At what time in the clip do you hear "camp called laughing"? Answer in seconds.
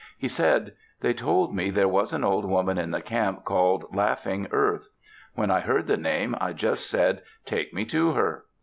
3.03-4.47